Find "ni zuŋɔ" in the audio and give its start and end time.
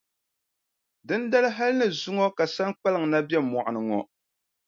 1.79-2.25